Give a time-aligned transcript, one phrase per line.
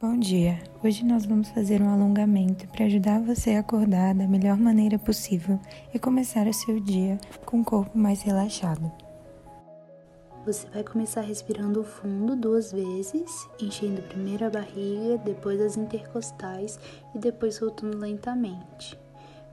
[0.00, 0.62] Bom dia!
[0.84, 5.58] Hoje nós vamos fazer um alongamento para ajudar você a acordar da melhor maneira possível
[5.92, 8.92] e começar o seu dia com o corpo mais relaxado.
[10.46, 16.78] Você vai começar respirando fundo duas vezes, enchendo primeiro a barriga, depois as intercostais
[17.12, 18.96] e depois soltando lentamente.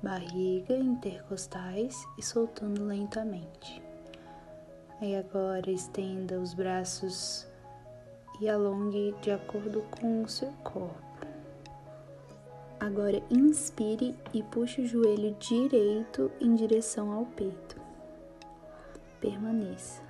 [0.03, 3.81] Barriga, intercostais e soltando lentamente.
[5.01, 7.47] Aí agora estenda os braços
[8.39, 11.03] e alongue de acordo com o seu corpo.
[12.79, 17.79] Agora inspire e puxe o joelho direito em direção ao peito.
[19.19, 20.01] Permaneça.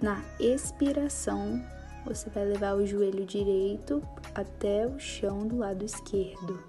[0.00, 1.64] Na expiração,
[2.04, 4.02] você vai levar o joelho direito
[4.34, 6.62] até o chão do lado esquerdo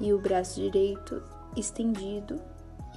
[0.00, 1.22] e o braço direito
[1.56, 2.40] estendido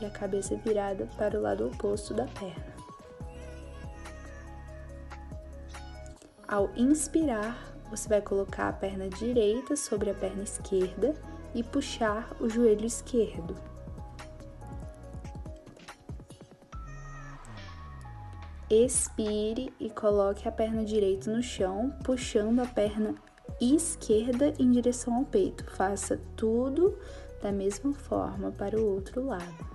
[0.02, 2.69] e a cabeça virada para o lado oposto da perna.
[6.52, 7.56] Ao inspirar,
[7.92, 11.14] você vai colocar a perna direita sobre a perna esquerda
[11.54, 13.56] e puxar o joelho esquerdo.
[18.68, 23.14] Expire e coloque a perna direita no chão, puxando a perna
[23.62, 25.64] esquerda em direção ao peito.
[25.76, 26.98] Faça tudo
[27.44, 29.68] da mesma forma para o outro lado.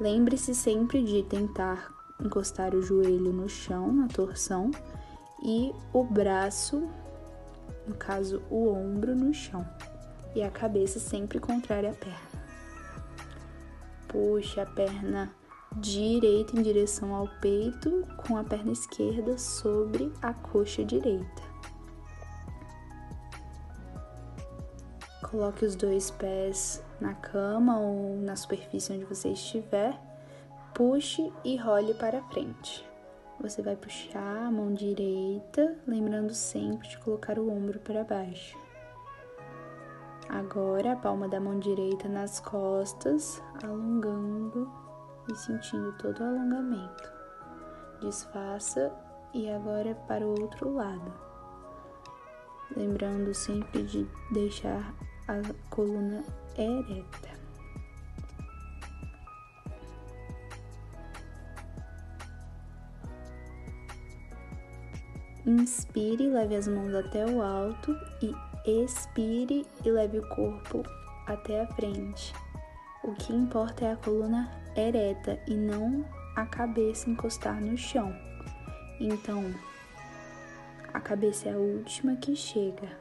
[0.00, 4.70] Lembre-se sempre de tentar encostar o joelho no chão, na torção,
[5.42, 6.88] e o braço,
[7.86, 9.66] no caso o ombro, no chão,
[10.34, 12.46] e a cabeça sempre contrária à perna.
[14.08, 15.32] Puxe a perna
[15.76, 21.42] direita em direção ao peito, com a perna esquerda sobre a coxa direita.
[25.30, 30.00] Coloque os dois pés na cama ou na superfície onde você estiver,
[30.72, 32.95] puxe e role para frente.
[33.40, 38.58] Você vai puxar a mão direita, lembrando sempre de colocar o ombro para baixo.
[40.28, 44.70] Agora a palma da mão direita nas costas, alongando
[45.30, 47.12] e sentindo todo o alongamento.
[48.00, 48.92] Desfaça
[49.32, 51.12] e agora para o outro lado.
[52.74, 54.94] Lembrando sempre de deixar
[55.28, 55.40] a
[55.70, 56.24] coluna
[56.56, 57.35] ereta.
[65.46, 68.34] Inspire, leve as mãos até o alto e
[68.68, 70.82] expire e leve o corpo
[71.24, 72.34] até a frente.
[73.04, 78.12] O que importa é a coluna ereta e não a cabeça encostar no chão.
[78.98, 79.54] Então,
[80.92, 82.98] a cabeça é a última que chega.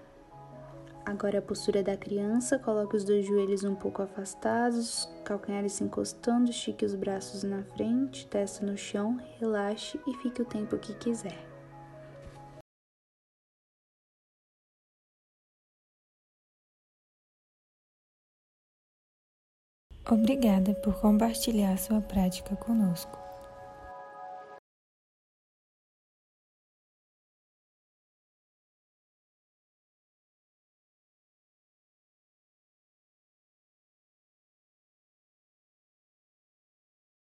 [1.04, 6.52] Agora a postura da criança, coloque os dois joelhos um pouco afastados, calcanhares se encostando,
[6.52, 11.55] estique os braços na frente, testa no chão, relaxe e fique o tempo que quiser.
[20.08, 23.25] Obrigada por compartilhar sua prática conosco.